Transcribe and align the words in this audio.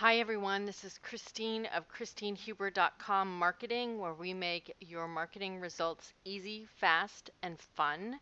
Hi, 0.00 0.18
everyone. 0.18 0.66
This 0.66 0.84
is 0.84 0.98
Christine 0.98 1.64
of 1.74 1.88
ChristineHuber.com 1.88 3.38
Marketing, 3.38 3.98
where 3.98 4.12
we 4.12 4.34
make 4.34 4.76
your 4.78 5.08
marketing 5.08 5.58
results 5.58 6.12
easy, 6.22 6.66
fast, 6.76 7.30
and 7.42 7.58
fun. 7.58 8.20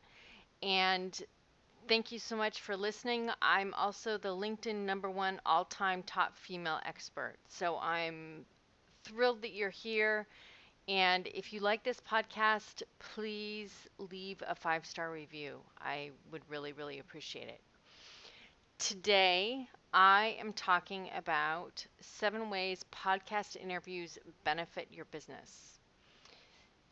And 0.63 1.21
thank 1.89 2.13
you 2.13 2.21
so 2.21 2.37
much 2.37 2.61
for 2.61 2.77
listening. 2.77 3.29
I'm 3.43 3.75
also 3.75 4.19
the 4.19 4.29
LinkedIn 4.29 4.87
number 4.87 5.11
one 5.11 5.41
all 5.45 5.65
time 5.65 6.05
top 6.05 6.37
female 6.37 6.79
expert. 6.87 7.39
So 7.49 7.77
I'm 7.79 8.47
thrilled 9.03 9.43
that 9.43 9.53
you're 9.53 9.71
here. 9.71 10.29
And 10.87 11.27
if 11.27 11.53
you 11.53 11.59
like 11.59 11.83
this 11.83 12.01
podcast, 12.09 12.85
please 13.01 13.73
leave 13.99 14.41
a 14.47 14.55
five 14.55 14.87
star 14.87 15.11
review. 15.11 15.59
I 15.81 16.13
would 16.31 16.43
really, 16.49 16.73
really 16.73 17.01
appreciate 17.01 17.49
it. 17.49 17.61
Today, 18.79 19.69
I 19.95 20.37
am 20.39 20.53
talking 20.53 21.09
about 21.15 21.87
seven 22.03 22.51
ways 22.51 22.85
podcast 22.93 23.57
interviews 23.57 24.19
benefit 24.45 24.89
your 24.93 25.07
business. 25.07 25.81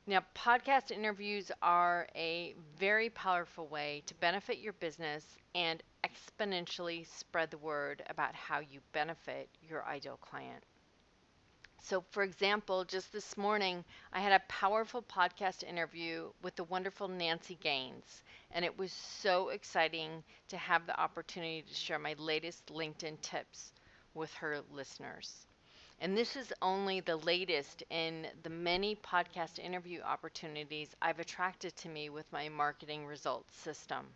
Now, 0.06 0.24
podcast 0.34 0.90
interviews 0.92 1.50
are 1.60 2.08
a 2.14 2.54
very 2.76 3.10
powerful 3.10 3.66
way 3.66 4.02
to 4.06 4.14
benefit 4.14 4.58
your 4.58 4.72
business 4.74 5.36
and 5.54 5.82
exponentially 6.04 7.06
spread 7.06 7.50
the 7.50 7.58
word 7.58 8.02
about 8.08 8.34
how 8.34 8.60
you 8.60 8.80
benefit 8.92 9.50
your 9.60 9.84
ideal 9.84 10.16
client. 10.18 10.64
So, 11.82 12.00
for 12.12 12.22
example, 12.22 12.82
just 12.86 13.12
this 13.12 13.36
morning, 13.36 13.84
I 14.10 14.20
had 14.20 14.32
a 14.32 14.40
powerful 14.48 15.02
podcast 15.02 15.62
interview 15.62 16.32
with 16.40 16.56
the 16.56 16.64
wonderful 16.64 17.08
Nancy 17.08 17.56
Gaines, 17.56 18.22
and 18.52 18.64
it 18.64 18.78
was 18.78 18.90
so 18.90 19.50
exciting 19.50 20.24
to 20.48 20.56
have 20.56 20.86
the 20.86 20.98
opportunity 20.98 21.60
to 21.60 21.74
share 21.74 21.98
my 21.98 22.14
latest 22.14 22.64
LinkedIn 22.68 23.20
tips 23.20 23.72
with 24.14 24.32
her 24.34 24.62
listeners. 24.72 25.46
And 26.00 26.16
this 26.16 26.36
is 26.36 26.52
only 26.62 27.00
the 27.00 27.16
latest 27.16 27.82
in 27.90 28.28
the 28.42 28.50
many 28.50 28.96
podcast 28.96 29.58
interview 29.58 30.00
opportunities 30.02 30.96
I've 31.02 31.20
attracted 31.20 31.76
to 31.76 31.88
me 31.90 32.10
with 32.10 32.32
my 32.32 32.48
marketing 32.48 33.06
results 33.06 33.56
system. 33.56 34.06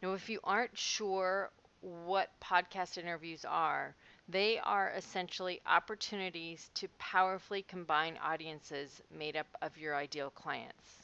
Now, 0.00 0.14
if 0.14 0.28
you 0.30 0.40
aren't 0.42 0.76
sure 0.78 1.50
what 1.80 2.30
podcast 2.40 2.96
interviews 2.96 3.44
are, 3.44 3.94
they 4.28 4.58
are 4.60 4.90
essentially 4.90 5.60
opportunities 5.66 6.70
to 6.74 6.88
powerfully 6.98 7.62
combine 7.62 8.16
audiences 8.18 9.02
made 9.10 9.36
up 9.36 9.48
of 9.62 9.76
your 9.78 9.96
ideal 9.96 10.30
clients. 10.30 11.02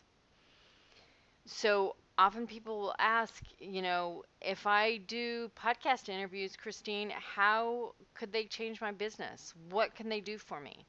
So 1.47 1.95
often 2.19 2.47
people 2.48 2.81
will 2.81 2.95
ask, 2.98 3.45
you 3.59 3.81
know, 3.81 4.25
if 4.41 4.67
I 4.67 4.97
do 4.98 5.51
podcast 5.56 6.09
interviews, 6.09 6.56
Christine, 6.56 7.11
how 7.11 7.95
could 8.14 8.33
they 8.33 8.47
change 8.47 8.81
my 8.81 8.91
business? 8.91 9.55
What 9.70 9.95
can 9.95 10.09
they 10.09 10.20
do 10.20 10.36
for 10.39 10.61
me? 10.61 10.84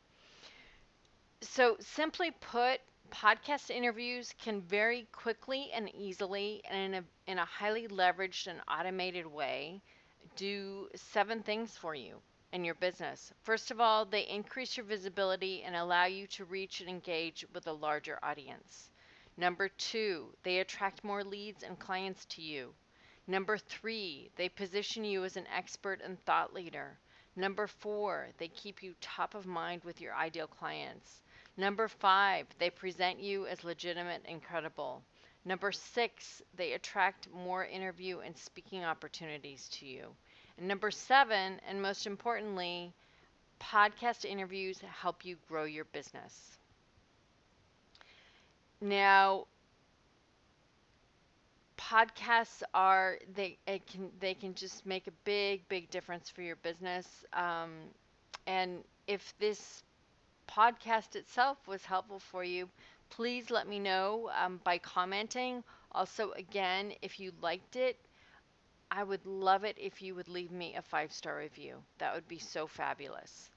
So, 1.41 1.77
simply 1.79 2.31
put, 2.31 2.81
podcast 3.11 3.69
interviews 3.69 4.33
can 4.39 4.61
very 4.61 5.07
quickly 5.11 5.71
and 5.71 5.93
easily 5.93 6.63
and 6.65 6.95
in 6.95 7.03
a, 7.03 7.31
in 7.31 7.37
a 7.37 7.45
highly 7.45 7.87
leveraged 7.87 8.47
and 8.47 8.61
automated 8.67 9.27
way 9.27 9.83
do 10.35 10.89
seven 10.95 11.43
things 11.43 11.75
for 11.77 11.95
you 11.95 12.21
in 12.51 12.63
your 12.63 12.75
business. 12.75 13.33
First 13.41 13.71
of 13.71 13.81
all, 13.81 14.05
they 14.05 14.27
increase 14.27 14.77
your 14.77 14.85
visibility 14.85 15.63
and 15.63 15.75
allow 15.75 16.05
you 16.05 16.27
to 16.27 16.45
reach 16.45 16.81
and 16.81 16.89
engage 16.89 17.45
with 17.53 17.67
a 17.67 17.73
larger 17.73 18.19
audience. 18.21 18.89
Number 19.37 19.69
two, 19.69 20.27
they 20.43 20.59
attract 20.59 21.03
more 21.03 21.23
leads 21.23 21.63
and 21.63 21.79
clients 21.79 22.25
to 22.25 22.41
you. 22.41 22.73
Number 23.25 23.57
three, 23.57 24.29
they 24.35 24.49
position 24.49 25.03
you 25.03 25.23
as 25.23 25.37
an 25.37 25.47
expert 25.47 26.01
and 26.03 26.23
thought 26.25 26.53
leader. 26.53 26.99
Number 27.35 27.65
four, 27.65 28.29
they 28.37 28.49
keep 28.49 28.83
you 28.83 28.93
top 29.01 29.33
of 29.33 29.47
mind 29.47 29.83
with 29.83 29.99
your 29.99 30.13
ideal 30.13 30.47
clients. 30.47 31.23
Number 31.57 31.87
five, 31.87 32.45
they 32.59 32.69
present 32.69 33.19
you 33.19 33.47
as 33.47 33.63
legitimate 33.63 34.23
and 34.27 34.43
credible. 34.43 35.01
Number 35.45 35.71
six, 35.71 36.41
they 36.55 36.73
attract 36.73 37.27
more 37.33 37.65
interview 37.65 38.19
and 38.19 38.37
speaking 38.37 38.83
opportunities 38.83 39.67
to 39.73 39.85
you. 39.85 40.07
And 40.57 40.67
number 40.67 40.91
seven, 40.91 41.59
and 41.67 41.81
most 41.81 42.07
importantly, 42.07 42.93
podcast 43.59 44.25
interviews 44.25 44.79
help 44.81 45.25
you 45.25 45.37
grow 45.47 45.65
your 45.65 45.85
business. 45.85 46.57
Now, 48.81 49.47
podcasts 51.77 52.63
are 52.73 53.19
they 53.35 53.57
can 53.87 54.09
they 54.19 54.33
can 54.33 54.53
just 54.53 54.85
make 54.85 55.07
a 55.07 55.11
big 55.23 55.67
big 55.67 55.89
difference 55.89 56.29
for 56.29 56.41
your 56.41 56.55
business. 56.57 57.25
Um, 57.33 57.71
and 58.47 58.83
if 59.07 59.33
this 59.39 59.83
podcast 60.47 61.15
itself 61.15 61.57
was 61.67 61.85
helpful 61.85 62.19
for 62.19 62.43
you, 62.43 62.69
please 63.15 63.49
let 63.51 63.67
me 63.67 63.79
know 63.79 64.29
um, 64.35 64.59
by 64.63 64.77
commenting. 64.79 65.63
Also, 65.91 66.31
again, 66.31 66.93
if 67.01 67.19
you 67.19 67.31
liked 67.41 67.75
it, 67.75 67.97
I 68.91 69.03
would 69.03 69.25
love 69.25 69.63
it 69.65 69.77
if 69.79 70.01
you 70.01 70.15
would 70.15 70.27
leave 70.29 70.51
me 70.51 70.75
a 70.75 70.81
five 70.81 71.11
star 71.11 71.37
review. 71.37 71.83
That 71.99 72.13
would 72.15 72.27
be 72.27 72.39
so 72.39 72.67
fabulous. 72.67 73.49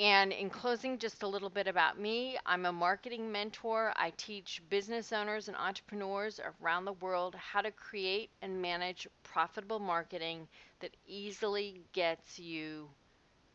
And 0.00 0.32
in 0.32 0.50
closing, 0.50 0.98
just 0.98 1.22
a 1.22 1.28
little 1.28 1.50
bit 1.50 1.66
about 1.68 1.98
me. 1.98 2.38
I'm 2.46 2.66
a 2.66 2.72
marketing 2.72 3.32
mentor. 3.32 3.92
I 3.96 4.10
teach 4.16 4.62
business 4.70 5.12
owners 5.12 5.48
and 5.48 5.56
entrepreneurs 5.56 6.40
around 6.62 6.84
the 6.84 6.92
world 6.94 7.34
how 7.34 7.60
to 7.62 7.70
create 7.72 8.30
and 8.42 8.62
manage 8.62 9.08
profitable 9.24 9.78
marketing 9.80 10.48
that 10.80 10.96
easily 11.06 11.82
gets 11.92 12.38
you 12.38 12.88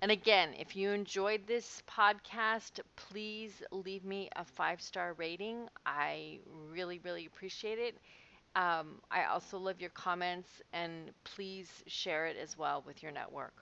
And 0.00 0.10
again, 0.10 0.54
if 0.54 0.74
you 0.76 0.90
enjoyed 0.90 1.46
this 1.46 1.82
podcast, 1.86 2.80
please 2.96 3.62
leave 3.70 4.04
me 4.04 4.30
a 4.36 4.44
five 4.44 4.80
star 4.80 5.12
rating. 5.14 5.68
I 5.84 6.40
really, 6.70 6.98
really 7.00 7.26
appreciate 7.26 7.78
it. 7.78 7.98
Um, 8.56 9.02
I 9.10 9.24
also 9.24 9.58
love 9.58 9.80
your 9.80 9.90
comments 9.90 10.62
and 10.72 11.12
please 11.24 11.84
share 11.86 12.26
it 12.26 12.36
as 12.36 12.56
well 12.58 12.82
with 12.86 13.02
your 13.02 13.12
network. 13.12 13.54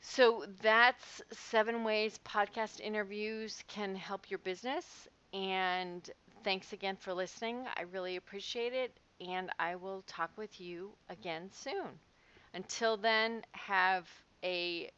So 0.00 0.44
that's 0.62 1.20
seven 1.32 1.82
ways 1.84 2.18
podcast 2.24 2.80
interviews 2.80 3.64
can 3.66 3.96
help 3.96 4.30
your 4.30 4.38
business. 4.38 5.08
And 5.32 6.08
thanks 6.44 6.72
again 6.72 6.96
for 6.96 7.12
listening. 7.12 7.66
I 7.76 7.82
really 7.82 8.16
appreciate 8.16 8.72
it. 8.72 8.96
And 9.20 9.50
I 9.58 9.76
will 9.76 10.02
talk 10.06 10.30
with 10.36 10.60
you 10.60 10.96
again 11.08 11.50
soon. 11.52 11.98
Until 12.54 12.96
then, 12.96 13.44
have 13.52 14.08
a 14.44 14.90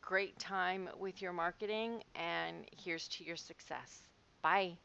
great 0.00 0.38
time 0.38 0.88
with 0.98 1.22
your 1.22 1.32
marketing 1.32 2.02
and 2.14 2.66
here's 2.78 3.08
to 3.08 3.24
your 3.24 3.36
success. 3.36 4.08
Bye. 4.42 4.78